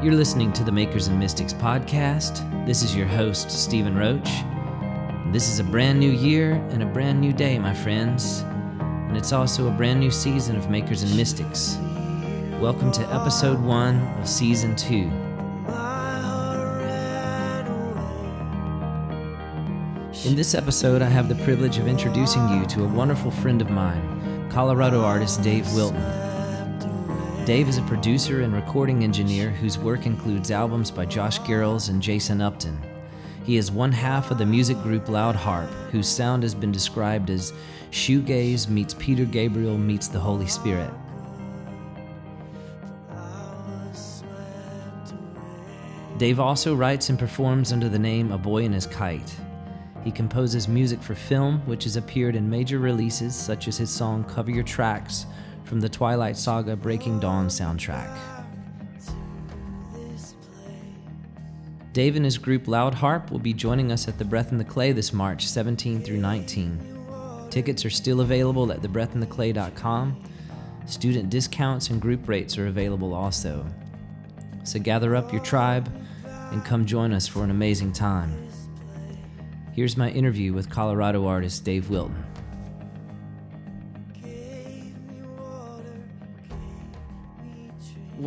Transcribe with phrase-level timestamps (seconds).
[0.00, 2.46] You're listening to the Makers and Mystics podcast.
[2.64, 4.30] This is your host, Stephen Roach.
[5.32, 8.42] This is a brand new year and a brand new day, my friends.
[8.78, 11.78] And it's also a brand new season of Makers and Mystics.
[12.60, 15.10] Welcome to episode one of season two.
[20.24, 23.68] In this episode, I have the privilege of introducing you to a wonderful friend of
[23.68, 26.27] mine, Colorado artist Dave Wilton.
[27.48, 32.02] Dave is a producer and recording engineer whose work includes albums by Josh Garrels and
[32.02, 32.78] Jason Upton.
[33.42, 37.30] He is one half of the music group Loud Harp, whose sound has been described
[37.30, 37.54] as
[37.90, 40.90] shoegaze meets Peter Gabriel meets the Holy Spirit.
[46.18, 49.34] Dave also writes and performs under the name A Boy and His Kite.
[50.04, 54.22] He composes music for film, which has appeared in major releases such as his song
[54.24, 55.24] Cover Your Tracks
[55.68, 58.16] from the Twilight Saga Breaking Dawn soundtrack.
[61.92, 64.64] Dave and his group Loud Harp will be joining us at The Breath in the
[64.64, 67.48] Clay this March 17 through 19.
[67.50, 70.22] Tickets are still available at thebreathintheclay.com.
[70.86, 73.66] Student discounts and group rates are available also.
[74.64, 75.90] So gather up your tribe
[76.24, 78.48] and come join us for an amazing time.
[79.74, 82.24] Here's my interview with Colorado artist Dave Wilton.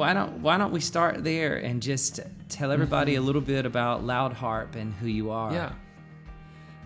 [0.02, 4.04] Why don't why don't we start there and just tell everybody a little bit about
[4.04, 5.54] Loud Harp and who you are?
[5.54, 5.74] Yeah.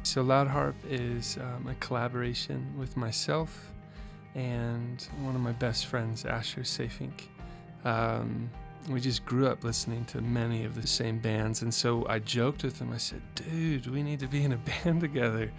[0.04, 3.72] So Loud Harp is um, a collaboration with myself
[4.36, 7.30] and one of my best friends, Asher Seevinck.
[7.86, 8.50] Um,
[8.90, 12.64] we just grew up listening to many of the same bands, and so I joked
[12.64, 12.92] with him.
[12.92, 15.54] I said, "Dude, we need to be in a band together,"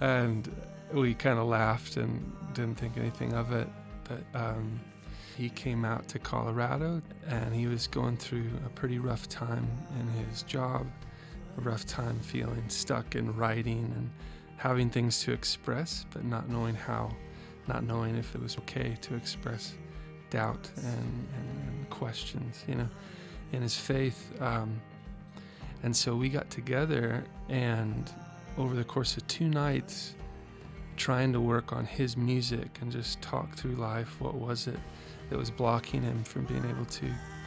[0.00, 0.48] and
[0.92, 3.66] we kind of laughed and didn't think anything of it.
[4.04, 4.78] But um,
[5.36, 9.68] he came out to Colorado and he was going through a pretty rough time
[9.98, 10.86] in his job,
[11.58, 14.10] a rough time feeling stuck in writing and
[14.56, 17.10] having things to express, but not knowing how,
[17.66, 19.74] not knowing if it was okay to express
[20.28, 22.88] doubt and, and, and questions, you know,
[23.52, 24.32] in his faith.
[24.40, 24.80] Um,
[25.82, 28.10] and so we got together and
[28.58, 30.14] over the course of two nights,
[30.96, 34.20] trying to work on his music and just talk through life.
[34.20, 34.78] What was it
[35.30, 37.06] that was blocking him from being able to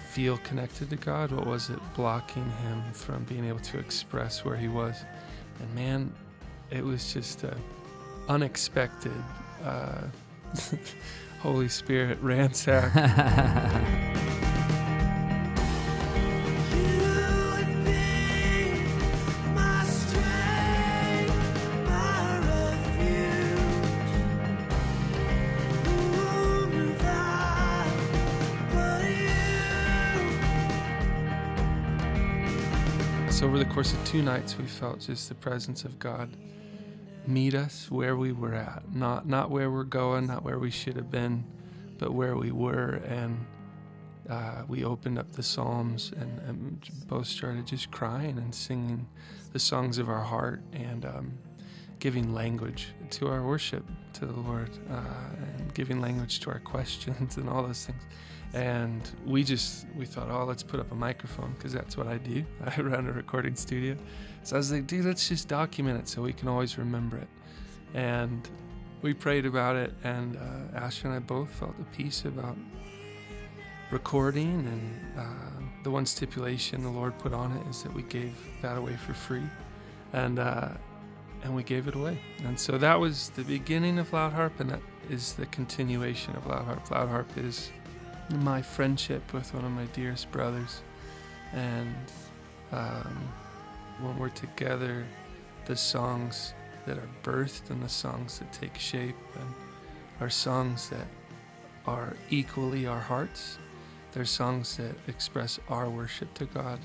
[0.09, 1.31] feel connected to God?
[1.31, 5.03] What was it blocking him from being able to express where he was?
[5.59, 6.13] And man,
[6.71, 7.55] it was just a
[8.29, 9.11] unexpected
[9.63, 10.01] uh,
[11.41, 13.99] Holy Spirit ransack.
[33.73, 36.29] course of two nights, we felt just the presence of God
[37.25, 40.95] meet us where we were at, not not where we're going, not where we should
[40.95, 41.43] have been,
[41.97, 43.01] but where we were.
[43.07, 43.43] And
[44.29, 49.07] uh, we opened up the Psalms and, and, both started just crying and singing
[49.53, 51.33] the songs of our heart and um,
[51.99, 55.01] giving language to our worship to the Lord uh,
[55.57, 58.03] and giving language to our questions and all those things.
[58.53, 62.17] And we just we thought oh let's put up a microphone because that's what i
[62.17, 62.45] do.
[62.65, 63.97] I run a recording studio.
[64.43, 67.27] So i was like dude let's just document it so we can always remember it.
[67.95, 68.47] And
[69.01, 72.55] we prayed about it and uh, asher and i both felt a peace about
[73.91, 78.35] recording and uh, the one stipulation the lord put on it is that we gave
[78.61, 79.43] that away for free.
[80.13, 80.69] And uh,
[81.43, 84.69] and we gave it away and so that was the beginning of loud harp and
[84.69, 87.71] that is the continuation of loud harp loud harp is
[88.29, 90.81] my friendship with one of my dearest brothers.
[91.53, 91.95] And
[92.71, 93.29] um,
[94.01, 95.05] when we're together,
[95.65, 96.53] the songs
[96.85, 99.53] that are birthed and the songs that take shape and
[100.19, 101.07] are songs that
[101.85, 103.57] are equally our hearts.
[104.11, 106.79] They're songs that express our worship to God,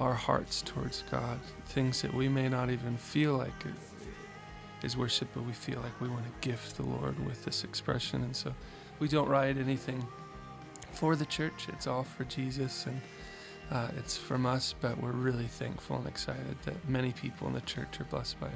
[0.00, 3.52] our hearts towards God, things that we may not even feel like
[4.82, 8.22] is worship, but we feel like we want to gift the Lord with this expression.
[8.22, 8.54] And so
[8.98, 10.06] we don't write anything
[10.92, 11.66] for the church.
[11.68, 13.00] It's all for Jesus and
[13.70, 17.60] uh, it's from us, but we're really thankful and excited that many people in the
[17.60, 18.54] church are blessed by it.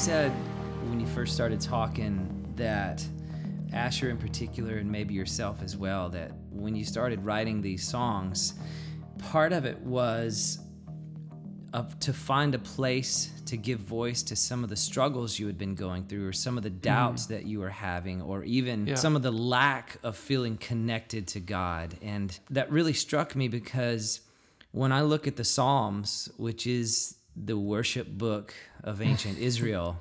[0.00, 0.32] Said
[0.88, 3.04] when you first started talking that
[3.74, 8.54] Asher in particular, and maybe yourself as well, that when you started writing these songs,
[9.18, 10.58] part of it was
[11.74, 15.58] of, to find a place to give voice to some of the struggles you had
[15.58, 17.28] been going through, or some of the doubts mm.
[17.28, 18.94] that you were having, or even yeah.
[18.94, 21.94] some of the lack of feeling connected to God.
[22.00, 24.22] And that really struck me because
[24.70, 29.98] when I look at the Psalms, which is the worship book of ancient Israel,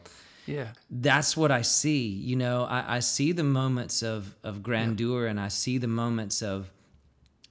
[0.49, 5.25] yeah that's what i see you know i, I see the moments of of grandeur
[5.25, 5.29] yeah.
[5.29, 6.71] and i see the moments of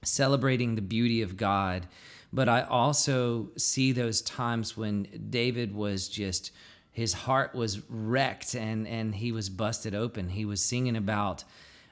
[0.03, 1.87] celebrating the beauty of god
[2.33, 6.51] but i also see those times when david was just
[6.91, 11.43] his heart was wrecked and and he was busted open he was singing about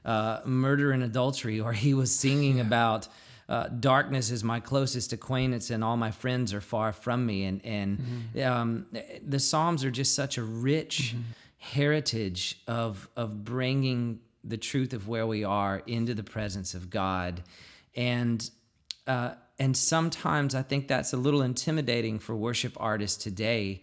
[0.04, 2.64] uh, murder and adultery or he was singing yeah.
[2.64, 3.08] about
[3.50, 7.64] uh, darkness is my closest acquaintance and all my friends are far from me and
[7.66, 8.52] and mm-hmm.
[8.52, 8.86] um,
[9.26, 11.24] the psalms are just such a rich mm-hmm.
[11.58, 17.42] heritage of of bringing the truth of where we are into the presence of god
[17.96, 18.50] and
[19.08, 23.82] uh, and sometimes i think that's a little intimidating for worship artists today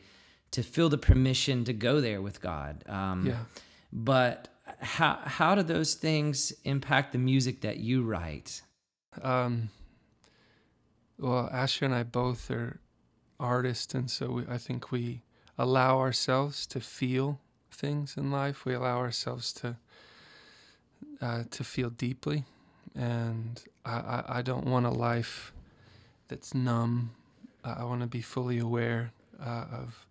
[0.50, 3.38] to feel the permission to go there with god um, yeah.
[3.92, 4.48] but
[4.80, 8.60] how how do those things impact the music that you write
[9.22, 9.70] um,
[11.18, 12.80] well, Asher and I both are
[13.38, 15.22] artists, and so we, I think we
[15.56, 17.40] allow ourselves to feel
[17.70, 18.64] things in life.
[18.64, 19.76] We allow ourselves to
[21.20, 22.44] uh, to feel deeply,
[22.94, 25.52] and I, I, I, don't want a life
[26.28, 27.12] that's numb.
[27.62, 30.06] I want to be fully aware uh, of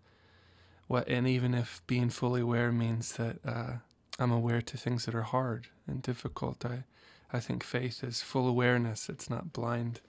[0.88, 3.74] what, and even if being fully aware means that uh,
[4.18, 6.84] I'm aware to things that are hard and difficult, I
[7.34, 9.10] I think faith is full awareness.
[9.10, 10.00] It's not blind.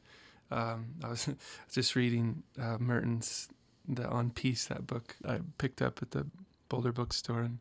[0.51, 1.29] Um, I was
[1.73, 3.49] just reading uh, Merton's
[3.89, 6.27] the On Peace that book I picked up at the
[6.69, 7.59] Boulder bookstore, and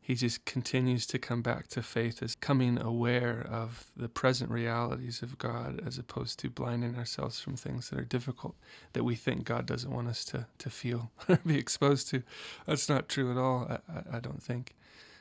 [0.00, 5.22] he just continues to come back to faith as coming aware of the present realities
[5.22, 8.54] of God, as opposed to blinding ourselves from things that are difficult
[8.92, 12.22] that we think God doesn't want us to to feel or be exposed to.
[12.66, 13.66] That's not true at all.
[13.68, 14.74] I, I, I don't think.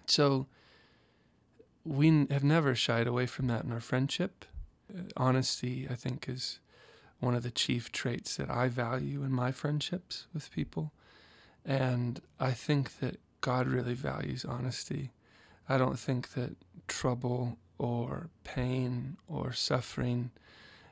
[0.06, 0.48] So
[1.86, 4.46] we have never shied away from that in our friendship.
[4.94, 6.60] Uh, honesty, I think, is
[7.20, 10.92] one of the chief traits that I value in my friendships with people.
[11.66, 15.12] And I think that God really values honesty.
[15.68, 16.56] I don't think that
[16.88, 20.32] trouble or pain or suffering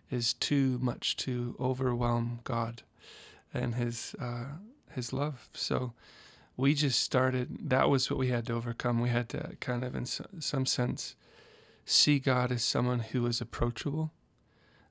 [0.09, 2.83] is too much to overwhelm God
[3.53, 4.45] and His uh,
[4.91, 5.49] His love.
[5.53, 5.94] So
[6.57, 9.00] we just started, that was what we had to overcome.
[9.00, 11.15] We had to kind of, in some sense,
[11.86, 14.12] see God as someone who is approachable.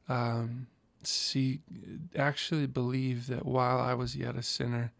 [0.08, 0.66] Um,
[1.02, 1.60] see,
[2.16, 4.92] actually believe that while I was yet a sinner,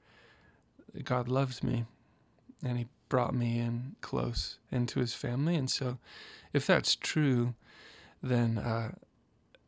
[1.05, 1.87] God loves me
[2.63, 5.57] and He brought me in close into His family.
[5.57, 5.99] And so,
[6.53, 7.55] if that's true,
[8.23, 8.93] then uh,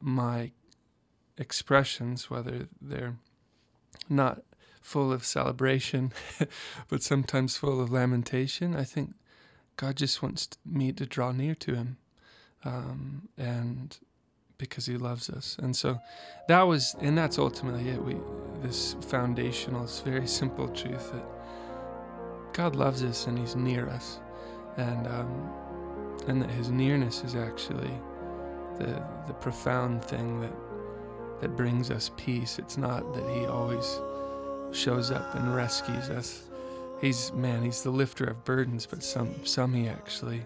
[0.00, 0.52] my
[1.38, 3.16] expressions, whether they're
[4.08, 4.42] not
[4.82, 6.12] full of celebration,
[6.88, 8.76] but sometimes full of lamentation.
[8.76, 9.14] I think
[9.76, 11.96] God just wants me to draw near to Him,
[12.64, 13.96] um, and
[14.58, 15.56] because He loves us.
[15.62, 15.98] And so
[16.48, 18.02] that was, and that's ultimately it.
[18.02, 18.16] We
[18.60, 21.24] this foundational, this very simple truth that
[22.52, 24.20] God loves us and He's near us,
[24.76, 25.50] and um,
[26.26, 27.92] and that His nearness is actually
[28.78, 30.52] the the profound thing that
[31.40, 32.58] that brings us peace.
[32.58, 34.00] It's not that He always
[34.72, 36.44] shows up and rescues us.
[37.00, 40.42] He's man, he's the lifter of burdens, but some some he actually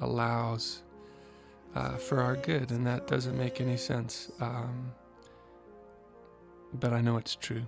[0.00, 0.82] allows
[1.74, 4.30] uh, for our good, and that doesn't make any sense.
[4.40, 4.92] Um,
[6.74, 7.64] but I know it's true.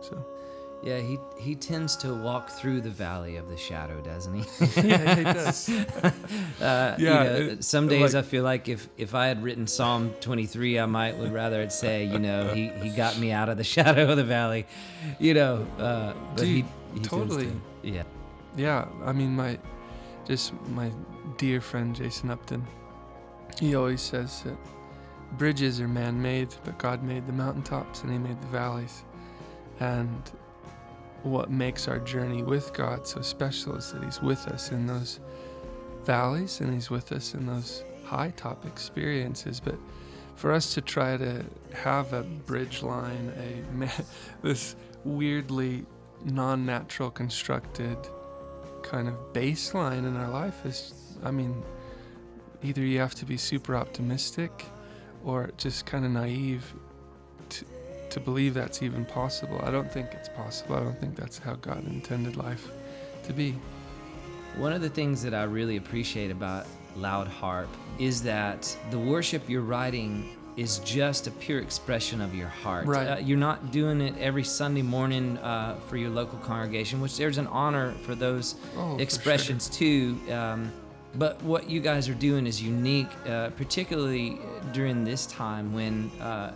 [0.00, 0.24] So.
[0.84, 4.82] Yeah, he he tends to walk through the valley of the shadow, doesn't he?
[4.86, 5.68] yeah, he does.
[5.70, 6.12] uh,
[6.60, 6.94] yeah.
[6.98, 10.12] You know, it, some days like, I feel like if if I had written Psalm
[10.20, 13.56] 23, I might would rather it say, you know, he he got me out of
[13.56, 14.66] the shadow of the valley,
[15.18, 15.66] you know.
[15.78, 17.46] Uh, but Dude, he, he totally.
[17.46, 18.02] To, yeah.
[18.54, 19.58] Yeah, I mean, my
[20.26, 20.92] just my
[21.38, 22.62] dear friend Jason Upton.
[23.58, 24.58] He always says that
[25.38, 29.02] bridges are man-made, but God made the mountaintops and He made the valleys,
[29.80, 30.30] and
[31.24, 35.20] what makes our journey with God so special is that He's with us in those
[36.04, 39.58] valleys and He's with us in those high top experiences.
[39.58, 39.76] But
[40.36, 43.88] for us to try to have a bridge line, a
[44.42, 45.86] this weirdly
[46.24, 47.96] non-natural constructed
[48.82, 51.62] kind of baseline in our life is, I mean,
[52.62, 54.66] either you have to be super optimistic
[55.24, 56.74] or just kind of naive
[58.10, 59.60] to believe that's even possible.
[59.64, 60.76] I don't think it's possible.
[60.76, 62.68] I don't think that's how God intended life.
[63.24, 63.54] to be.
[64.56, 67.68] One of the things that I really appreciate about Loud Harp
[67.98, 72.86] is that the worship you're writing is just a pure expression of your heart.
[72.86, 73.06] Right.
[73.08, 77.38] Uh, you're not doing it every Sunday morning uh, for your local congregation, which there's
[77.38, 80.16] an honor for those Oh, for expressions too.
[80.30, 80.70] Um,
[81.16, 84.38] but what you guys are doing is unique, uh, particularly
[84.72, 86.52] during this time when uh,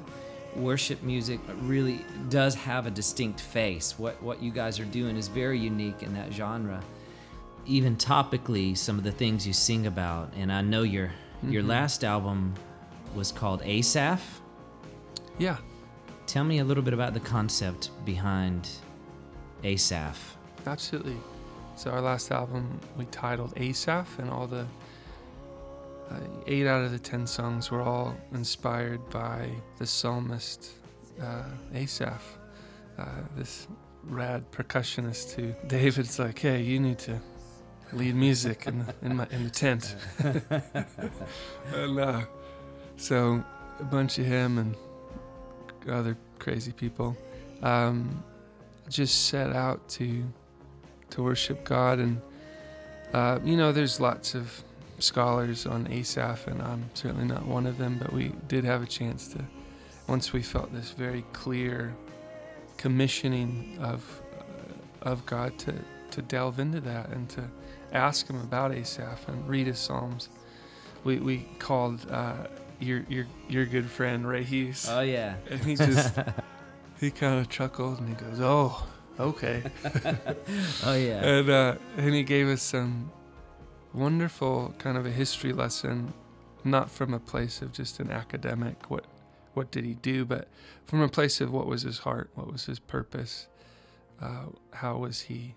[0.56, 3.98] worship music really does have a distinct face.
[3.98, 6.82] What what you guys are doing is very unique in that genre.
[7.66, 11.10] Even topically, some of the things you sing about, and I know your
[11.42, 11.68] your Mhm.
[11.68, 12.54] last album
[13.14, 14.40] was called Asaph.
[15.38, 15.58] Yeah.
[16.26, 18.68] Tell me a little bit about the concept behind
[19.64, 20.36] Asaph.
[20.66, 21.16] Absolutely.
[21.76, 24.66] So our last album we titled Asaph, and all the
[26.10, 29.48] uh, eight out of the ten songs were all inspired by
[29.78, 30.72] the psalmist
[31.20, 32.22] uh, Asaph,
[32.98, 33.04] uh,
[33.36, 33.68] this
[34.04, 37.20] rad percussionist who David's like, hey, you need to
[37.92, 39.96] lead music in the, in, my, in the tent.
[41.74, 42.22] and uh,
[42.96, 43.42] so
[43.80, 44.74] a bunch of him and
[45.90, 47.16] other crazy people
[47.62, 48.22] um,
[48.88, 50.24] just set out to
[51.10, 51.98] to worship God.
[51.98, 52.20] And,
[53.12, 54.62] uh, you know, there's lots of
[54.98, 58.86] scholars on Asaph, and I'm certainly not one of them, but we did have a
[58.86, 59.44] chance to,
[60.06, 61.94] once we felt this very clear
[62.76, 65.74] commissioning of, uh, of God to,
[66.12, 67.44] to delve into that and to
[67.92, 70.28] ask Him about Asaph and read His Psalms.
[71.04, 72.34] We, we called uh,
[72.80, 75.34] your, your, your good friend Ray Hughes, Oh yeah.
[75.50, 76.14] and he just,
[77.00, 78.86] he kind of chuckled and he goes, Oh,
[79.18, 79.62] okay.
[80.84, 81.24] oh yeah.
[81.24, 83.10] and uh, and he gave us some
[83.92, 86.12] wonderful kind of a history lesson,
[86.64, 89.04] not from a place of just an academic what
[89.54, 90.48] what did he do, but
[90.84, 93.48] from a place of what was his heart, what was his purpose,
[94.20, 95.54] uh, how was he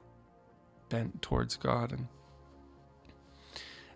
[0.90, 2.08] bent towards God, and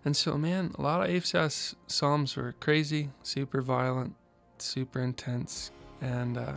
[0.04, 4.14] and so man, a lot of Asaph's psalms were crazy, super violent,
[4.58, 6.38] super intense, and.
[6.38, 6.52] Uh,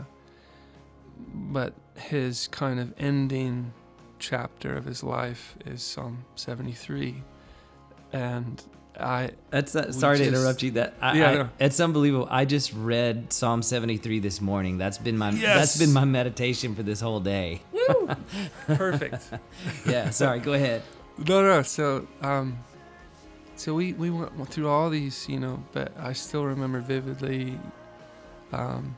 [1.34, 3.74] but his kind of ending
[4.20, 7.24] chapter of his life is Psalm 73.
[8.14, 8.62] And
[9.00, 10.72] I, That's uh, we sorry to interrupt you.
[10.72, 11.50] That I, Yeah, I- no.
[11.60, 12.28] it's unbelievable.
[12.30, 14.78] I just read Psalm 73 this morning.
[14.78, 15.58] That's been my Yes.
[15.58, 17.62] that's been my meditation for this whole day.
[18.68, 19.30] perfect.
[19.88, 20.40] Yeah, sorry.
[20.40, 20.82] Go ahead.
[21.18, 21.62] no, no.
[21.62, 22.58] So, um,
[23.56, 27.60] so we, we went through all these, you know, but I still remember vividly,
[28.54, 28.96] um,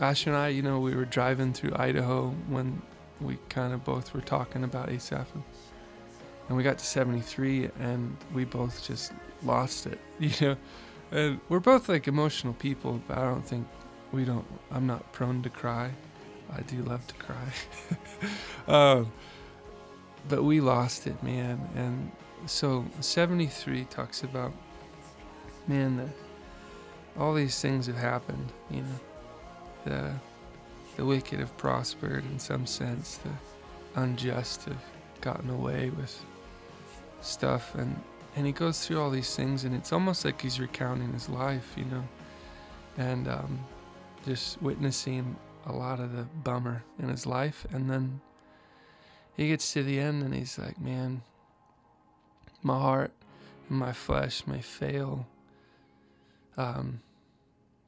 [0.00, 2.80] Asher and I, you know, we were driving through Idaho when
[3.20, 5.26] we kind of both were talking about Asaph.
[6.50, 9.12] And, we got to 73 and we both just
[9.44, 10.56] lost it, you know.
[11.12, 13.68] And we're both like emotional people, but I don't think
[14.10, 15.92] we don't, I'm not prone to cry.
[16.52, 17.52] I do love to cry.
[18.66, 19.12] um,
[20.28, 21.60] but we lost it, man.
[21.76, 22.10] And
[22.46, 24.52] so 73 talks about,
[25.68, 26.08] man, the,
[27.16, 29.00] all these things have happened, you know.
[29.84, 30.12] The,
[30.96, 34.82] the wicked have prospered in some sense, the unjust have
[35.20, 36.24] gotten away with
[37.20, 37.74] stuff.
[37.74, 38.00] And,
[38.36, 41.74] and he goes through all these things, and it's almost like he's recounting his life,
[41.76, 42.04] you know,
[42.96, 43.64] and um,
[44.24, 45.36] just witnessing
[45.66, 47.66] a lot of the bummer in his life.
[47.72, 48.20] And then
[49.36, 51.22] he gets to the end and he's like, man,
[52.62, 53.12] my heart
[53.68, 55.26] and my flesh may fail.
[56.56, 57.00] Um,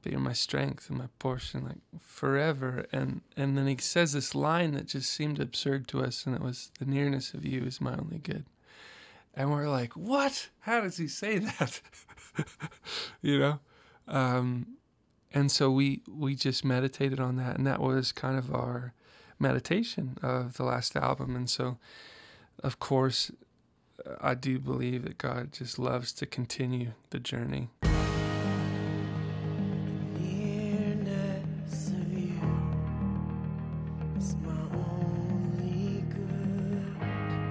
[0.03, 2.87] but you're my strength and my portion, like forever.
[2.91, 6.43] And and then he says this line that just seemed absurd to us, and it
[6.43, 8.45] was, "The nearness of you is my only good."
[9.35, 10.49] And we're like, "What?
[10.61, 11.81] How does he say that?"
[13.23, 13.61] you know.
[14.09, 14.77] Um,
[15.33, 18.93] and so we we just meditated on that, and that was kind of our
[19.39, 21.35] meditation of the last album.
[21.35, 21.79] And so,
[22.63, 23.31] of course,
[24.21, 27.69] I do believe that God just loves to continue the journey.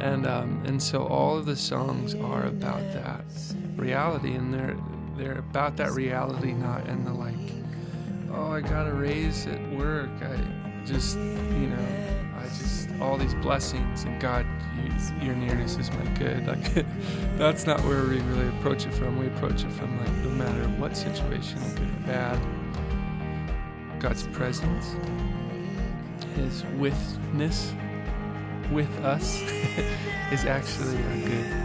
[0.02, 3.24] And um, and so all of the songs are about that
[3.76, 4.76] reality, and they're
[5.16, 7.36] they're about that reality, not in the like,
[8.34, 10.10] oh, I got a raise at work.
[10.24, 10.40] I
[10.88, 11.88] just, you know,
[12.36, 14.48] I just all these blessings, and God,
[14.84, 16.48] you, your nearness is my good.
[16.48, 16.84] Like,
[17.38, 19.20] that's not where we really approach it from.
[19.20, 22.40] We approach it from like, no matter what situation, good or bad,
[24.00, 24.96] God's presence,
[26.36, 27.72] His withness
[28.72, 29.42] with us
[30.32, 31.62] is actually good.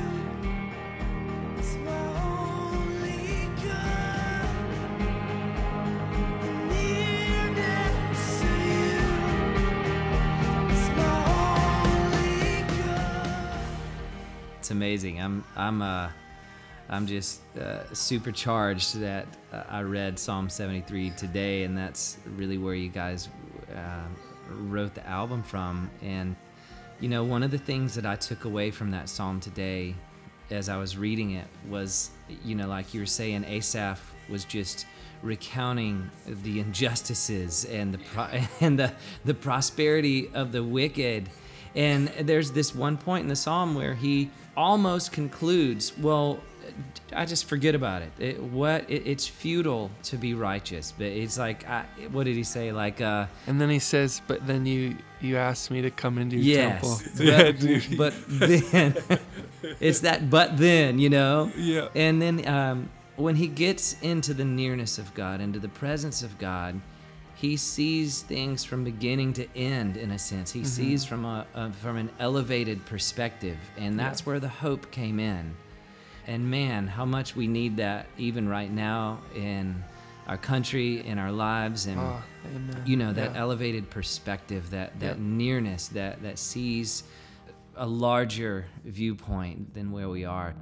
[14.59, 15.21] It's amazing.
[15.21, 16.11] I'm I'm uh
[16.89, 22.75] I'm just uh, supercharged that uh, I read Psalm 73 today, and that's really where
[22.75, 23.29] you guys
[23.75, 24.05] uh,
[24.49, 25.91] wrote the album from.
[26.01, 26.37] And
[27.01, 29.95] you know, one of the things that I took away from that psalm today,
[30.51, 32.11] as I was reading it, was
[32.45, 34.87] you know, like you were saying, Asaph was just
[35.23, 38.93] recounting the injustices and the pro- and the
[39.25, 41.29] the prosperity of the wicked.
[41.75, 46.41] And there's this one point in the psalm where he almost concludes, "Well,
[47.13, 48.13] I just forget about it.
[48.19, 52.43] it what it, it's futile to be righteous." But it's like, I, what did he
[52.45, 52.73] say?
[52.73, 56.37] Like, uh, And then he says, "But then you you asked me to come into
[56.37, 57.99] your temple." yes, yeah, but, dude.
[57.99, 58.97] but then
[59.81, 61.51] it's that but then, you know.
[61.57, 61.89] yeah.
[61.95, 66.39] And then um, when he gets into the nearness of God, into the presence of
[66.39, 66.81] God,
[67.35, 69.97] he sees things from beginning to end.
[69.97, 74.41] In a sense, he sees from a, a from an elevated perspective, and that's where
[74.41, 75.55] the hope came in.
[76.27, 79.83] And man, how much we need that even right now in
[80.27, 82.83] our country, in our lives, and Oh, amen.
[82.85, 83.41] you know that Yeah.
[83.41, 85.23] elevated perspective that that Yeah.
[85.25, 87.05] nearness that that sees
[87.77, 90.55] a larger viewpoint than where we are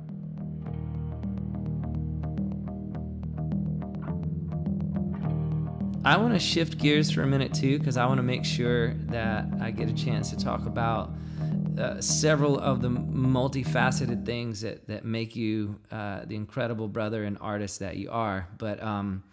[6.05, 8.95] i want to shift gears for a minute too because i want to make sure
[9.09, 11.11] that i get a chance to talk about
[11.79, 17.37] uh, several of the multifaceted things that, that make you uh, the incredible brother and
[17.41, 18.49] artist that you are.
[18.59, 19.25] But um,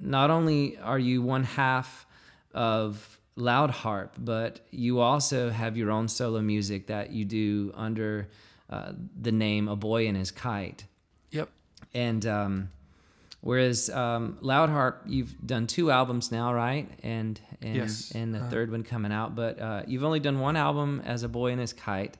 [0.00, 2.06] not only are you one half
[2.52, 8.28] of Loud Harp, but you also have your own solo music that you do under
[8.68, 10.84] uh, the name A Boy and His Kite.
[11.30, 11.48] Yep.
[11.94, 12.70] And um,
[13.40, 16.88] whereas um, Loud Harp, you've done two albums now, right?
[17.02, 18.12] And and Yes.
[18.14, 18.50] and the Uh-huh.
[18.50, 21.58] third one coming out, but uh, you've only done one album as A Boy in
[21.58, 22.16] His Kite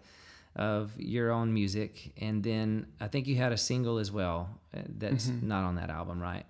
[0.57, 4.81] of your own music, and then I think you had a single as well uh,
[4.98, 5.42] that's Mhm.
[5.44, 6.44] not on that album, right?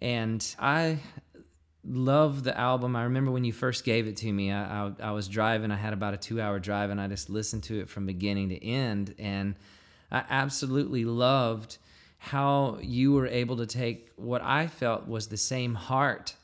[0.00, 0.98] And I
[1.84, 2.94] love the album.
[2.96, 4.52] I remember when you first gave it to me.
[4.52, 5.70] I, I, I was driving.
[5.72, 8.64] I had about a two-hour drive, and I just listened to it from beginning to
[8.64, 9.14] end.
[9.18, 9.54] And
[10.12, 11.78] I absolutely loved
[12.18, 16.34] how you were able to take what I felt was the same heart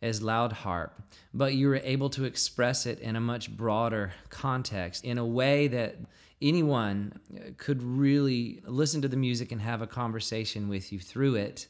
[0.00, 5.04] as Loud Harp, but you were able to express it in a much broader context
[5.04, 5.96] in a way that
[6.40, 11.34] anyone uh, could really listen to the music and have a conversation with you through
[11.34, 11.66] it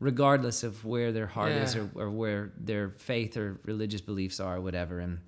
[0.00, 4.56] regardless of where their heart is or, or where their faith or religious beliefs are
[4.56, 5.00] or whatever.
[5.00, 5.18] And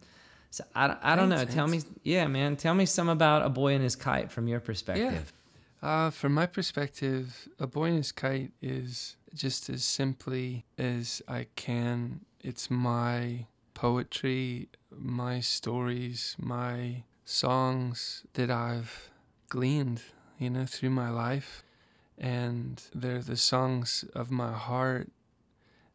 [0.50, 1.38] so i, I don't know.
[1.38, 2.56] Thanks, tell me yeah man.
[2.56, 5.32] Tell me some about a boy and his kite from your perspective
[5.82, 11.46] Uh, from my perspective, A Boy and His Kite is just as simply as I
[11.56, 12.20] can.
[12.42, 19.10] It's my poetry, my stories, my songs that I've
[19.48, 20.02] gleaned,
[20.38, 21.62] you know, through my life.
[22.18, 25.10] And they're the songs of my heart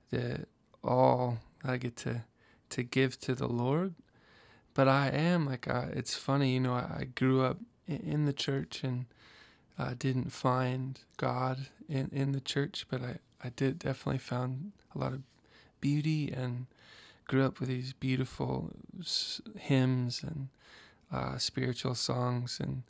[0.09, 0.47] that
[0.83, 2.23] all I get to,
[2.71, 3.93] to give to the Lord.
[4.73, 8.33] But I am like, I, it's funny, you know, I, I grew up in the
[8.33, 9.05] church and
[9.77, 14.97] I didn't find God in, in the church, but I, I did definitely found a
[14.97, 15.21] lot of
[15.81, 16.67] beauty and
[17.27, 18.71] grew up with these beautiful
[19.57, 20.49] hymns and
[21.11, 22.59] uh, spiritual songs.
[22.61, 22.83] And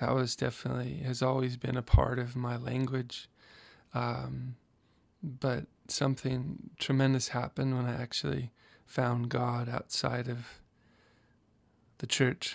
[0.00, 3.28] that was definitely, has always been a part of my language.
[3.94, 4.56] Um,
[5.22, 8.52] but something tremendous happened when I actually
[8.86, 10.60] found God outside of
[11.98, 12.54] the church.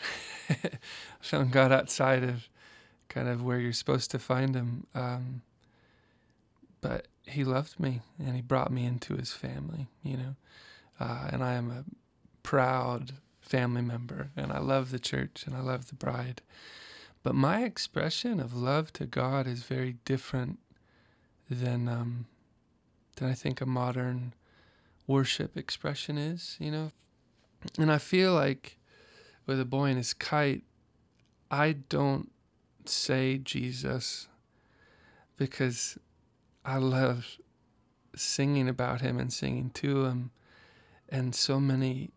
[1.20, 2.48] found God outside of
[3.14, 4.88] kind of where you're supposed to find him.
[4.96, 5.42] Um,
[6.82, 10.36] but he loved me and he brought me into his family, you know.
[11.00, 11.86] Uh, and I am a
[12.42, 16.42] proud family member and I love the church and I love the bride.
[17.22, 20.60] But my expression of love to God is very different
[21.50, 22.26] than um,
[23.16, 24.34] than I think a modern
[25.08, 26.92] worship expression is, you know.
[27.78, 28.78] And I feel like
[29.46, 30.64] with a boy and his kite,
[31.50, 32.33] I don't
[32.90, 34.28] say Jesus
[35.38, 35.98] because
[36.66, 37.38] I love
[38.16, 40.32] singing about him and singing to him
[41.10, 42.12] and so many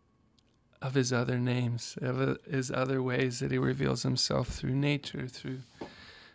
[0.83, 5.61] of his other names, of his other ways that he reveals himself through nature, through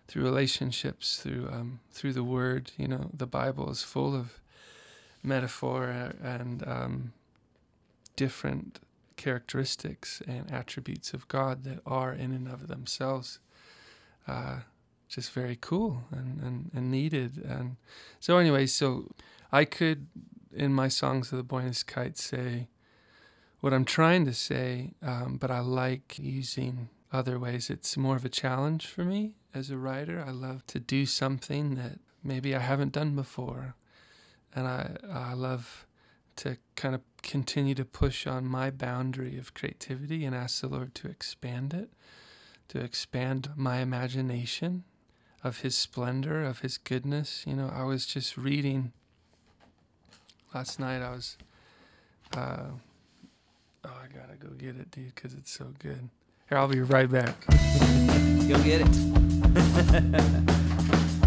[0.08, 2.72] through relationships, through um, through the word.
[2.78, 4.40] You know, the Bible is full of
[5.24, 7.14] metaphor and um,
[8.16, 8.80] different
[9.16, 13.40] characteristics and attributes of God that are in and of themselves
[14.28, 14.60] uh,
[15.08, 17.38] just very cool and, and, and needed.
[17.38, 17.78] And
[18.20, 19.12] so, anyway, so
[19.52, 20.08] I could,
[20.54, 22.70] in my songs of the Boy and His Kite, say
[23.60, 27.70] what I'm trying to say, um, but I like using other ways.
[27.70, 30.24] It's more of a challenge for me as a writer.
[30.26, 33.76] I love to do something that maybe I haven't done before.
[34.56, 35.86] And I, I love
[36.38, 40.96] to kind of continue to push on my boundary of creativity and ask the Lord
[40.96, 41.90] to expand it,
[42.72, 44.86] to expand my imagination
[45.44, 47.44] of His splendor, of His goodness.
[47.46, 48.94] You know, I was just reading
[50.54, 51.36] last night, I was,
[52.36, 52.68] uh,
[53.84, 56.08] oh, I gotta go get it, dude, because it's so good.
[56.48, 57.46] Here, I'll be right back.
[58.48, 58.88] Go get it.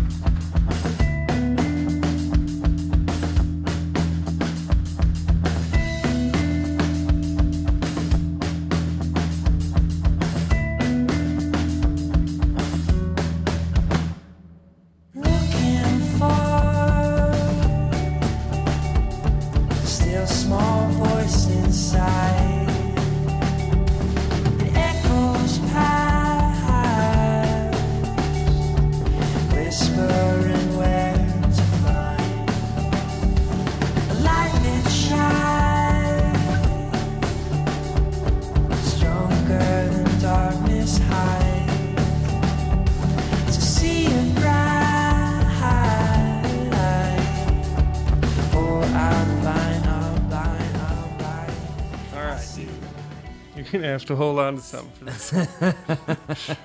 [53.94, 55.28] have to hold on to something for this.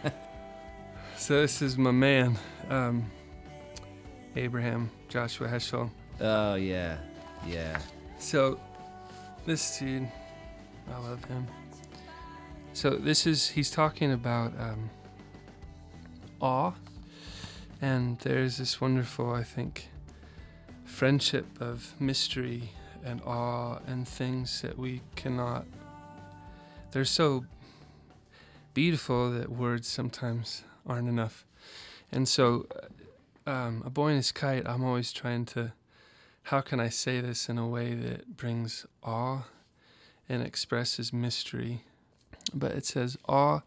[1.17, 2.35] so this is my man,
[2.69, 3.05] um,
[4.35, 5.91] Abraham Joshua Heschel.
[6.19, 6.97] Oh yeah,
[7.47, 7.79] yeah.
[8.17, 8.59] So
[9.45, 10.07] this dude,
[10.91, 11.45] I love him.
[12.73, 14.89] So this is he's talking about um,
[16.41, 16.73] awe,
[17.79, 19.89] and there's this wonderful, I think,
[20.83, 22.71] friendship of mystery
[23.05, 25.65] and awe and things that we cannot.
[26.91, 27.45] They're so
[28.73, 31.45] beautiful that words sometimes aren't enough,
[32.11, 32.67] and so.
[32.75, 32.87] uh,
[33.47, 34.67] Um, a boy in his kite.
[34.69, 35.71] I'm always trying to
[36.43, 39.47] how can I say this in a way that brings awe
[40.27, 41.81] and expresses mystery?
[42.53, 43.61] But it says, awe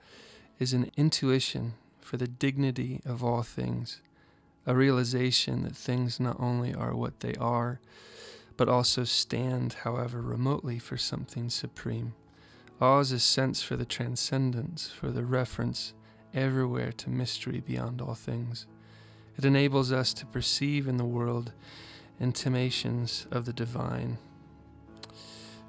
[0.59, 4.03] is an intuition for the dignity of all things,
[4.67, 7.81] a realization that things not only are what they are,
[8.57, 12.15] but also stand, however remotely, for something supreme.
[12.81, 15.95] Awe is sense for the transcendence, for the reference
[16.35, 18.67] everywhere to mystery beyond all things.
[19.37, 21.53] It enables us to perceive in the world
[22.21, 24.19] intimations of the divine,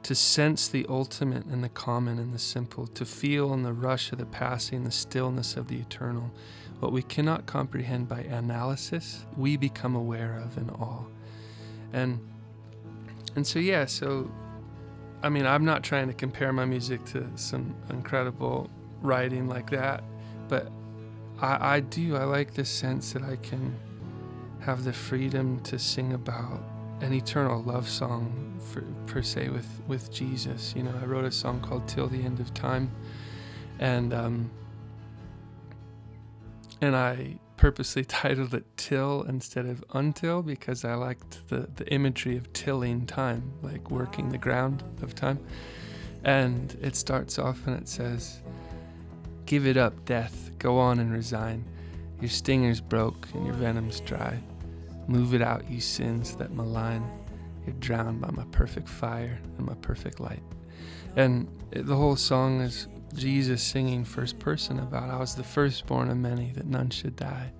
[0.03, 4.11] to sense the ultimate and the common and the simple, to feel in the rush
[4.11, 6.31] of the passing the stillness of the eternal.
[6.79, 11.05] What we cannot comprehend by analysis, we become aware of in awe.
[11.93, 12.19] And
[13.35, 14.29] and so yeah, so
[15.23, 18.69] I mean, I'm not trying to compare my music to some incredible
[19.01, 20.03] writing like that,
[20.49, 20.71] but
[21.41, 22.15] I, I do.
[22.15, 23.75] I like the sense that I can
[24.59, 26.61] have the freedom to sing about
[27.01, 28.81] an eternal love song for,
[29.11, 30.73] per se with, with Jesus.
[30.75, 32.91] You know, I wrote a song called Till the End of Time
[33.79, 34.51] and um,
[36.81, 42.37] and I purposely titled it Till instead of Until because I liked the, the imagery
[42.37, 45.39] of tilling time, like working the ground of time.
[46.23, 48.41] And it starts off and it says,
[49.45, 51.65] Give it up, death, go on and resign.
[52.21, 54.39] Your stinger's broke and your venom's dry.
[55.07, 57.03] Move it out, you sins that malign.
[57.65, 60.43] You're drowned by my perfect fire and my perfect light.
[61.15, 66.17] And the whole song is Jesus singing first person about I was the firstborn of
[66.17, 67.51] many that none should die.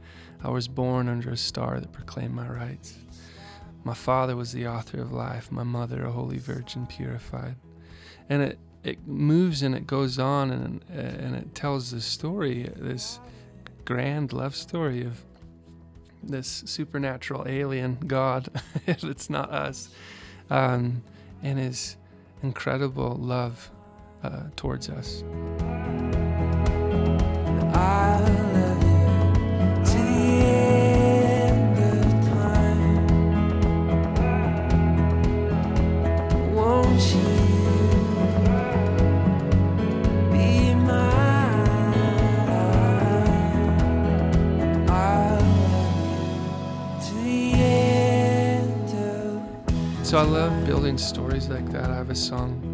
[0.43, 2.97] I was born under a star that proclaimed my rights.
[3.83, 7.55] My father was the author of life, my mother a holy virgin purified.
[8.29, 13.19] And it it moves and it goes on and and it tells the story, this
[13.85, 15.23] grand love story of
[16.21, 18.49] this supernatural alien God,
[18.87, 19.89] if it's not us,
[20.49, 21.03] um,
[21.41, 21.97] and his
[22.41, 23.71] incredible love
[24.23, 25.23] uh, towards us.
[50.13, 51.89] So I love building stories like that.
[51.89, 52.72] I have a song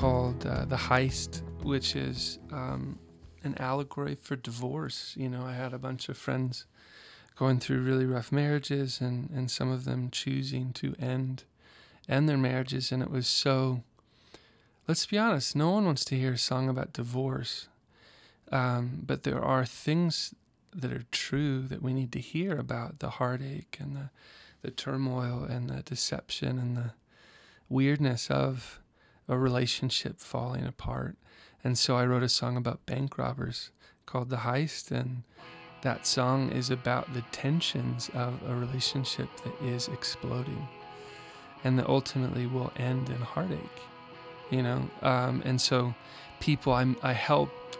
[0.00, 2.98] called uh, "The Heist," which is um,
[3.44, 5.14] an allegory for divorce.
[5.14, 6.64] You know, I had a bunch of friends
[7.36, 11.44] going through really rough marriages, and and some of them choosing to end
[12.08, 13.82] end their marriages, and it was so.
[14.88, 15.54] Let's be honest.
[15.54, 17.68] No one wants to hear a song about divorce,
[18.50, 20.34] um, but there are things
[20.74, 24.10] that are true that we need to hear about the heartache and the
[24.62, 26.92] the turmoil and the deception and the
[27.68, 28.80] weirdness of
[29.30, 31.16] a relationship falling apart.
[31.64, 33.70] And so I wrote a song about bank robbers
[34.04, 35.22] called The Heist and
[35.82, 40.68] that song is about the tensions of a relationship that is exploding
[41.64, 43.80] and that ultimately will end in heartache
[44.50, 44.88] you know?
[45.02, 45.94] Um, and so
[46.40, 47.78] people I'm, i helped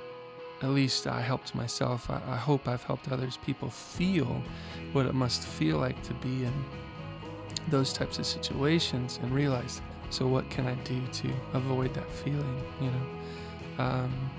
[0.62, 2.10] at least i helped myself.
[2.10, 3.38] I, I hope i've helped others.
[3.38, 4.42] People feel
[4.92, 6.64] what it must feel like to be in
[7.68, 12.62] those types of situations and realize so what can i do to avoid that feeling
[12.80, 14.30] you know um,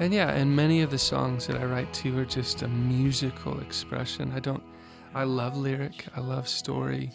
[0.00, 3.58] and yeah, and many of the songs that I write too are just a musical
[3.60, 4.30] expression.
[4.32, 4.62] I don't,
[5.12, 7.10] I love lyric, I love story,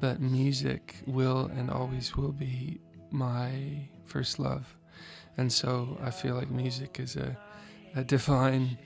[0.00, 2.80] but music will and always will be
[3.12, 4.76] my first love.
[5.36, 7.36] And so I feel like music is a,
[7.94, 8.76] a divine,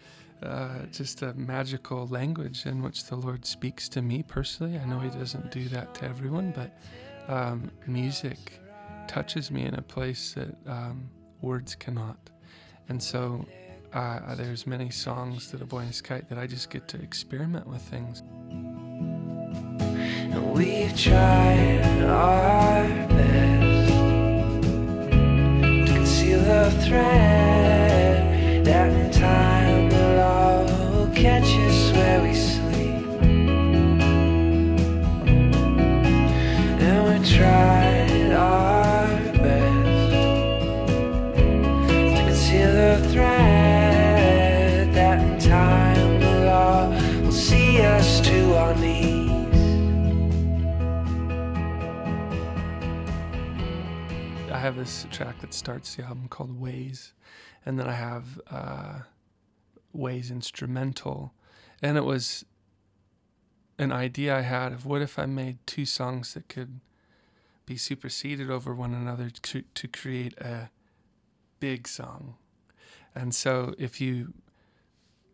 [0.43, 4.79] uh, just a magical language in which the Lord speaks to me personally.
[4.79, 6.77] I know He doesn't do that to everyone, but
[7.29, 8.61] um, music
[9.07, 12.31] touches me in a place that um, words cannot.
[12.89, 13.45] And so
[13.93, 17.01] uh, there's many songs that a boy in his kite that I just get to
[17.01, 18.23] experiment with things.
[20.33, 23.93] And we've tried our best
[25.87, 29.91] to conceal the threat that in time
[31.21, 32.30] catch us where we
[54.61, 57.15] I have this track that starts the album called Ways,
[57.65, 58.99] and then I have uh,
[59.95, 61.33] Ways instrumental,
[61.81, 62.45] and it was
[63.79, 66.81] an idea I had of what if I made two songs that could
[67.71, 70.71] be superseded over one another to, to create a
[71.61, 72.35] big song.
[73.15, 74.35] And so if you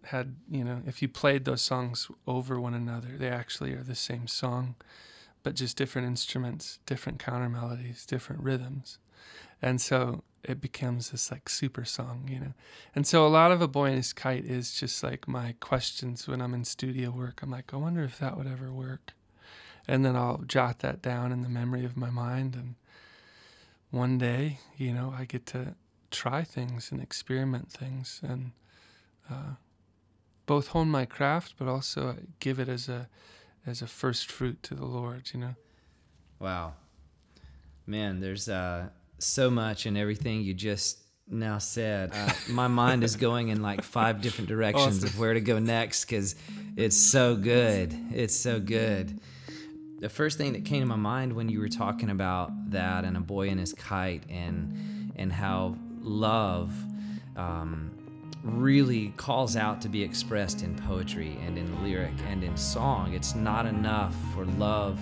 [0.05, 3.95] had, you know, if you played those songs over one another, they actually are the
[3.95, 4.75] same song,
[5.43, 8.99] but just different instruments, different counter melodies, different rhythms.
[9.63, 12.53] And so it becomes this like super song, you know.
[12.95, 16.29] And so a lot of A Boy and His Kite is just like my questions
[16.29, 17.41] when I'm in studio work.
[17.43, 19.15] I'm like, I wonder if that would ever work.
[19.89, 22.55] And then I'll jot that down in the memory of my mind.
[22.55, 22.75] And
[23.91, 25.75] one day, you know, I get to
[26.11, 28.53] try things and experiment things and
[29.31, 29.55] uh,
[30.47, 33.09] both hone my craft, but also give it as a
[33.67, 35.55] as a first fruit to the Lord, you know.
[36.39, 36.75] Wow.
[37.85, 42.13] Man, there's uh, so much in everything you just now said.
[42.13, 46.05] Uh, my mind is going in like five different directions of where to go next
[46.05, 46.37] because
[46.77, 47.97] it's so good.
[48.13, 49.19] It's so good.
[49.99, 53.17] The first thing that came to my mind when you were talking about that and
[53.17, 56.71] a boy and his kite and and how love
[57.37, 57.91] um,
[58.43, 63.15] really calls out to be expressed in poetry and in lyric and in song.
[63.15, 65.01] It's not enough for love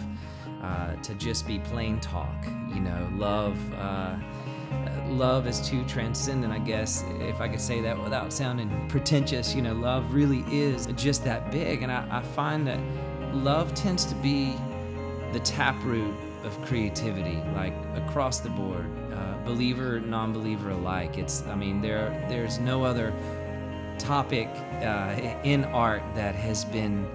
[0.63, 2.47] uh, to just be plain talk.
[2.73, 3.59] You know, love.
[3.75, 4.17] Uh,
[5.09, 9.55] love is too transcendent, I guess, if I could say that without sounding pretentious.
[9.55, 11.83] You know, love really is just that big.
[11.83, 12.81] And I, I find that
[13.35, 14.57] love tends to be
[15.35, 21.19] the taproot of creativity, like across the board, uh, believer, non-believer alike.
[21.19, 23.13] It's, I mean, there, there's no other
[23.99, 24.49] topic
[24.81, 27.07] uh, in art that has been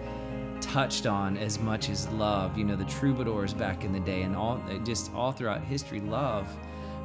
[0.59, 2.57] touched on as much as love.
[2.57, 6.45] You know, the troubadours back in the day, and all just all throughout history, love,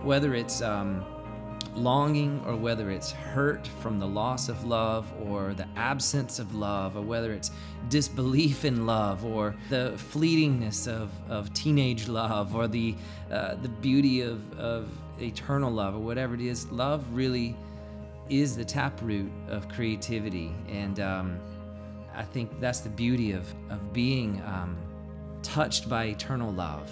[0.03, 1.05] whether it's um,
[1.77, 6.97] longing or whether it's hurt from the loss of love or the absence of love
[6.97, 7.51] or whether it's
[7.89, 12.95] disbelief in love or the fleetingness of, of teenage love or the
[13.31, 17.57] uh, the beauty of, of eternal love or whatever it is love really
[18.29, 20.53] is the taproot of creativity.
[20.69, 21.39] And um,
[22.15, 24.77] I think that's the beauty of, of being um,
[25.43, 26.91] touched by eternal love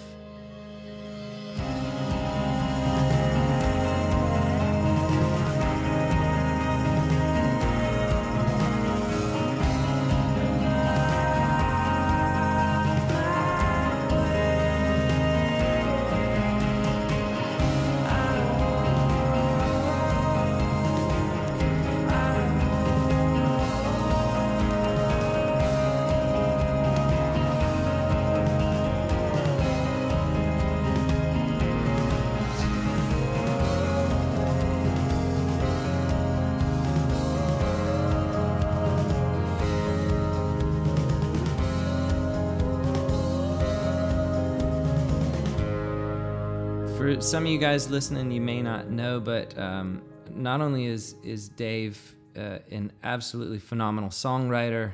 [47.33, 50.03] some of you guys listening, you may not know, but um,
[50.35, 54.91] not only is is Dave uh, an absolutely phenomenal songwriter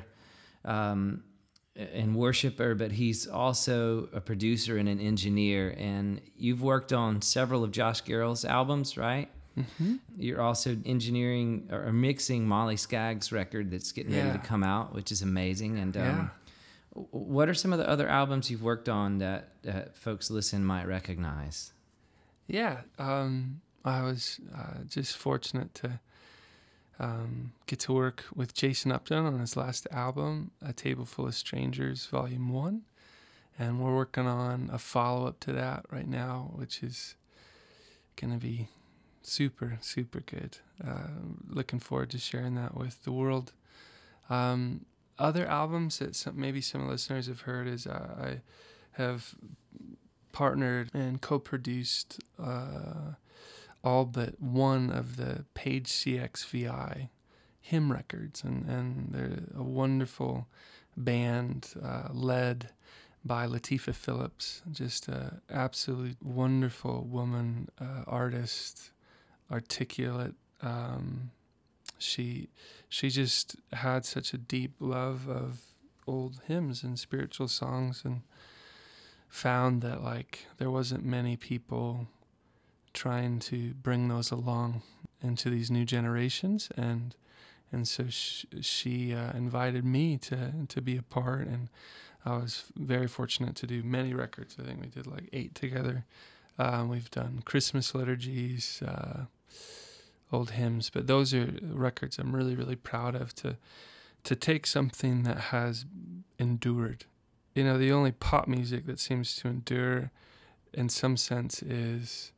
[0.64, 1.22] um,
[1.76, 5.74] and worshiper, but he's also a producer and an engineer.
[5.76, 9.28] And you've worked on several of Josh Garrels' albums, right?
[9.58, 9.96] Mm-hmm.
[10.16, 15.12] You're also engineering or mixing Molly Skaggs' record that's getting ready to come out, which
[15.12, 15.78] is amazing.
[15.78, 16.02] And um,
[16.96, 17.02] Yeah.
[17.10, 20.86] what are some of the other albums you've worked on that, that folks listen might
[20.86, 21.74] recognize?
[22.50, 26.00] Yeah, um, I was uh, just fortunate to
[26.98, 31.36] um, get to work with Jason Upton on his last album, A Table Full of
[31.36, 32.82] Strangers, Volume 1.
[33.56, 37.14] And we're working on a follow up to that right now, which is
[38.16, 38.66] going to be
[39.22, 40.58] super, super good.
[40.84, 41.08] Uh,
[41.48, 43.52] looking forward to sharing that with the world.
[44.28, 44.86] Um,
[45.20, 48.40] other albums that some, maybe some listeners have heard is uh, I
[49.00, 49.36] have
[50.32, 53.14] partnered and co-produced uh,
[53.82, 57.08] all but one of the Page CXVI
[57.60, 60.48] hymn records, and and they're a wonderful
[60.96, 62.70] band uh, led
[63.24, 68.92] by Latifah Phillips, just a absolute wonderful woman, uh, artist,
[69.50, 70.34] articulate.
[70.62, 71.30] Um,
[71.98, 72.48] she
[72.88, 75.60] she just had such a deep love of
[76.06, 78.22] old hymns and spiritual songs and
[79.30, 82.08] found that like there wasn't many people
[82.92, 84.82] trying to bring those along
[85.22, 87.14] into these new generations and
[87.72, 91.68] and so sh- she uh, invited me to to be a part and
[92.26, 94.56] I was very fortunate to do many records.
[94.60, 96.04] I think we did like eight together.
[96.58, 99.24] Um, we've done Christmas liturgies uh,
[100.32, 103.56] old hymns but those are records I'm really really proud of to
[104.24, 105.86] to take something that has
[106.38, 107.04] endured
[107.60, 110.10] you know the only pop music that seems to endure
[110.72, 112.32] in some sense is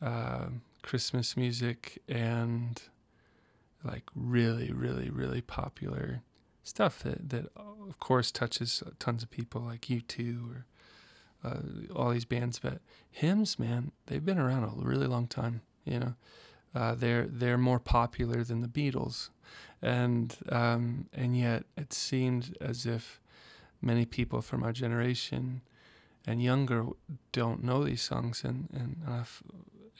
[0.00, 0.46] uh,
[0.80, 2.82] christmas music and
[3.82, 6.22] like really really really popular
[6.62, 10.66] stuff that, that of course touches tons of people like u2 or
[11.44, 11.58] uh,
[11.94, 12.60] all these bands.
[12.60, 12.78] But
[13.10, 16.14] hymns man they've been around a really long time you know?
[16.74, 19.30] Uh, they're they're more popular than the beatles.
[19.82, 23.20] And um, and yet it seemed as if
[23.84, 25.60] many people from our generation
[26.26, 26.86] and younger
[27.32, 29.42] don't know these songs and and I've,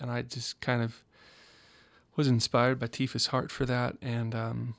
[0.01, 1.05] and I just kind of
[2.17, 4.75] was inspired by Tifa's heart for that and um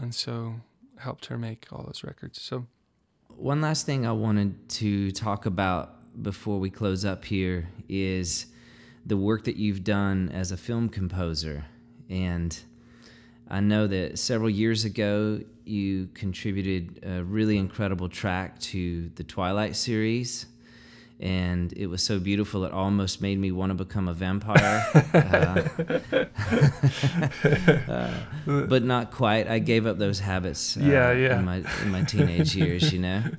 [0.00, 0.54] and so
[0.98, 2.66] helped her make all those records so
[3.36, 8.46] One last thing I wanted to talk about before we close up here is
[9.04, 11.64] the work that you've done as a film composer.
[12.08, 12.58] And
[13.48, 19.76] I know that several years ago you contributed a really incredible track to the Twilight
[19.76, 20.46] series.
[21.18, 24.84] And it was so beautiful it almost made me want to become a vampire.
[25.14, 25.62] uh,
[27.88, 28.14] uh,
[28.46, 29.48] but not quite.
[29.48, 31.38] I gave up those habits uh, Yeah, yeah.
[31.38, 33.22] in my in my teenage years, you know.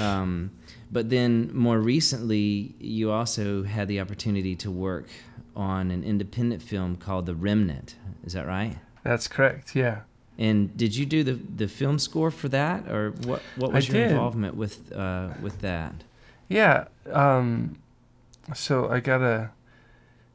[0.00, 0.50] Um,
[0.90, 5.08] but then more recently, you also had the opportunity to work
[5.54, 7.94] on an independent film called The Remnant.
[8.24, 8.78] Is that right?
[9.04, 10.00] that's correct yeah
[10.38, 13.42] And did you do the the film score for that, or what?
[13.56, 14.10] What I was your did.
[14.10, 15.94] involvement with uh, with that?
[16.48, 16.86] Yeah.
[17.10, 17.78] Um,
[18.54, 19.50] so I got a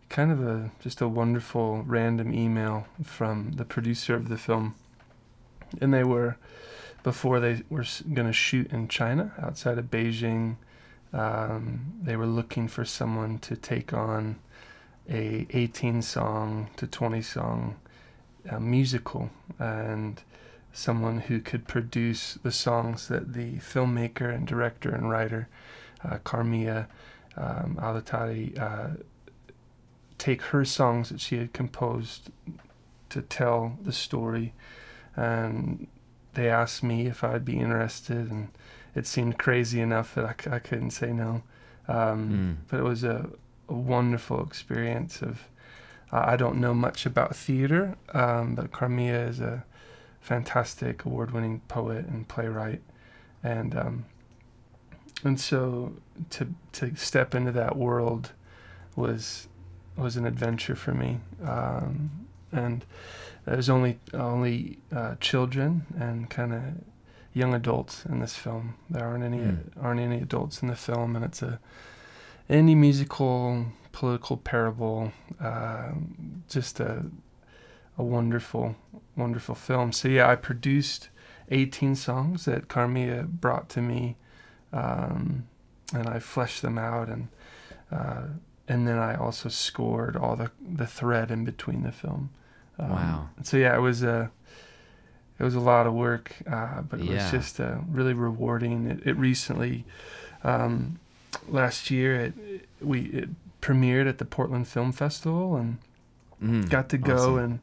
[0.08, 4.76] kind of a just a wonderful random email from the producer of the film,
[5.82, 6.38] and they were
[7.04, 10.56] before they were going to shoot in China outside of Beijing.
[11.12, 14.38] Um, they were looking for someone to take on
[15.10, 17.78] a 18 song to 20 song
[18.50, 19.30] uh, musical
[19.60, 20.22] and
[20.72, 25.48] someone who could produce the songs that the filmmaker and director and writer
[26.04, 26.88] uh, Carmia
[27.36, 28.90] um, Alatari uh,
[30.18, 32.30] take her songs that she had composed
[33.10, 34.54] to tell the story.
[35.16, 35.88] And
[36.34, 38.50] they asked me if I'd be interested, and
[38.96, 41.44] it seemed crazy enough that I, c- I couldn't say no.
[41.88, 42.56] Um, Mm.
[42.70, 43.30] But it was a,
[43.68, 45.48] a wonderful experience of.
[46.12, 49.64] I I don't know much about theater, um, but Carmia is a
[50.22, 52.82] fantastic award-winning poet and playwright,
[53.44, 54.06] and um,
[55.24, 55.94] and so
[56.32, 58.32] to to step into that world
[58.96, 59.48] was
[59.98, 61.20] was an adventure for me.
[61.44, 62.12] Um,
[62.52, 62.86] and
[63.46, 66.62] there's only only uh, children and kind of
[67.34, 68.76] young adults in this film.
[68.90, 69.56] There aren't any Hmm.
[69.80, 71.60] aren't any adults in the film, and it's a
[72.50, 75.12] any musical political parable.
[75.40, 75.92] Uh,
[76.50, 77.06] just a
[77.98, 78.76] a wonderful
[79.16, 79.92] wonderful film.
[79.92, 81.10] So yeah, I produced
[81.52, 84.16] 18 songs that Carmia brought to me,
[84.72, 85.48] um,
[85.94, 87.28] and I fleshed them out and
[87.92, 88.28] uh,
[88.68, 92.30] and then I also scored all the the thread in between the film.
[92.78, 93.30] Um, Wow.
[93.44, 94.32] So yeah, it was a
[95.40, 97.14] it was a lot of work, uh, but it Yeah.
[97.14, 98.88] was just uh, really rewarding.
[98.88, 99.86] It, it recently,
[100.44, 101.00] um,
[101.48, 102.34] last year, it
[102.82, 103.30] we it
[103.62, 105.78] premiered at the Portland Film Festival and
[106.42, 107.38] Mm, got to go awesome.
[107.40, 107.60] and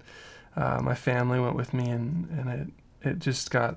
[0.54, 2.68] uh, my family went with me and, and it
[3.08, 3.76] it just got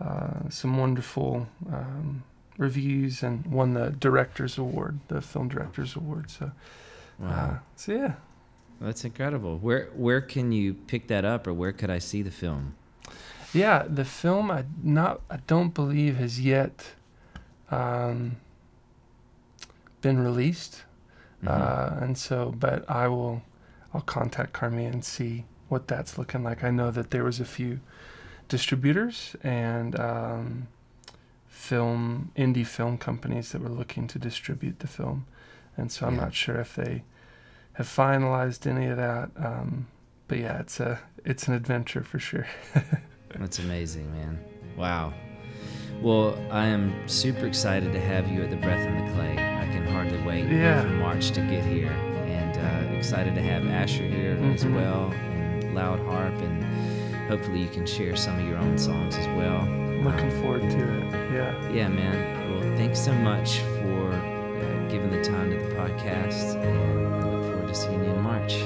[0.00, 2.24] uh, some wonderful um,
[2.56, 6.50] reviews and won the directors award the film directors award so
[7.20, 7.28] Wow.
[7.30, 8.12] uh, so yeah
[8.80, 9.58] That's incredible.
[9.58, 12.74] Where where can you pick that up, or where could I see the film?
[13.52, 16.94] yeah the film I not I don't believe has yet
[17.70, 18.36] um,
[20.00, 20.82] been released
[21.44, 21.48] Mhm.
[21.48, 23.42] uh, and so but I will
[23.94, 26.64] I'll contact Carmi and see what that's looking like.
[26.64, 27.80] I know that there was a few
[28.48, 30.68] distributors and um,
[31.46, 35.26] film indie film companies that were looking to distribute the film,
[35.76, 36.20] and so I'm Yeah.
[36.22, 37.04] not sure if they
[37.74, 39.30] have finalized any of that.
[39.36, 39.86] Um,
[40.26, 42.46] but yeah, it's a it's an adventure for sure.
[43.38, 44.38] That's amazing, man.
[44.76, 45.12] Wow.
[46.00, 49.32] Well, I am super excited to have you at the Breath in the Clay.
[49.32, 50.82] I can hardly wait Yeah.
[50.82, 51.90] for March to get here,
[52.26, 54.74] and uh, excited to have Asher here as Mhm.
[54.74, 56.64] well, and Loud Harp, and
[57.28, 59.66] hopefully you can share some of your own songs as well.
[60.04, 61.04] Looking Um, forward to it.
[61.34, 61.52] Yeah.
[61.72, 62.50] Yeah, man.
[62.52, 67.44] Well, thanks so much for uh, giving the time to the podcast, and I look
[67.50, 68.62] forward to seeing you in March.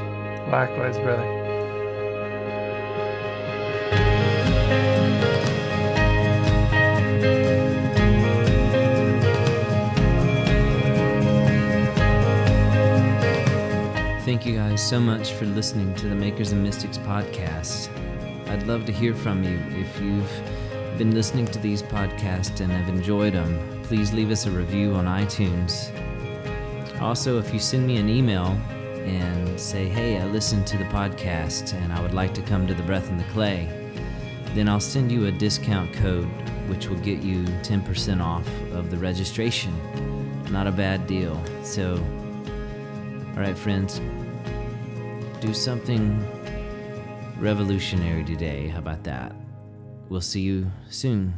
[0.50, 1.24] Likewise, brother.
[14.32, 17.90] Thank you guys so much for listening to the Makers and Mystics podcast.
[18.48, 19.60] I'd love to hear from you.
[19.78, 24.50] If you've been listening to these podcasts and have enjoyed them, please leave us a
[24.50, 25.92] review on iTunes.
[26.98, 28.58] Also, if you send me an email
[29.04, 32.72] and say, hey, I listened to the podcast and I would like to come to
[32.72, 33.68] the Breath in the Clay,
[34.54, 36.24] then I'll send you a discount code
[36.70, 39.74] which will get you 10% off of the registration.
[40.50, 41.38] Not a bad deal.
[41.62, 42.02] So,
[43.34, 44.00] all right, friends,
[45.42, 46.24] do something
[47.40, 48.68] revolutionary today.
[48.68, 49.34] How about that?
[50.08, 51.34] We'll see you soon.